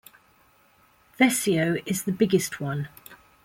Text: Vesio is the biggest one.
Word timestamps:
Vesio 1.19 1.79
is 1.85 2.05
the 2.05 2.11
biggest 2.11 2.59
one. 2.59 2.89